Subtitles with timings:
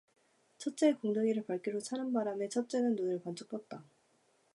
[0.57, 3.83] 첫째의 궁둥이를 발길로 차는 바람에 첫째는 눈을 번쩍 떴다.